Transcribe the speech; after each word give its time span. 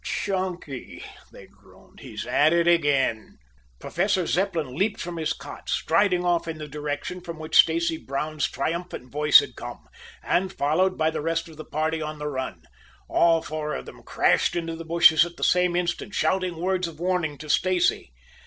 "Chunky!" 0.03 1.05
they 1.31 1.45
groaned. 1.45 1.99
"He's 1.99 2.25
at 2.25 2.53
it 2.53 2.67
again!" 2.67 3.37
Professor 3.79 4.25
Zepplin 4.25 4.73
leaped 4.75 4.99
from 4.99 5.17
his 5.17 5.31
cot, 5.31 5.69
striding 5.69 6.25
off 6.25 6.47
in 6.47 6.57
the 6.57 6.67
direction 6.67 7.21
from 7.21 7.37
which 7.37 7.55
Stacy 7.55 7.97
Brown's 7.97 8.49
triumphant 8.49 9.11
voice 9.11 9.41
had 9.41 9.55
come, 9.55 9.85
and 10.23 10.51
followed 10.51 10.97
by 10.97 11.11
the 11.11 11.21
rest 11.21 11.47
of 11.47 11.57
the 11.57 11.65
party 11.65 12.01
on 12.01 12.17
the 12.17 12.25
run. 12.27 12.63
All 13.07 13.43
four 13.43 13.75
of 13.75 13.85
them 13.85 14.01
crashed 14.01 14.55
into 14.55 14.75
the 14.75 14.83
bushes 14.85 15.23
at 15.23 15.37
the 15.37 15.43
same 15.43 15.75
instant, 15.75 16.15
shouting 16.15 16.55
words 16.57 16.87
of 16.87 16.99
warning 16.99 17.37
to 17.37 17.47
Stacy. 17.47 18.11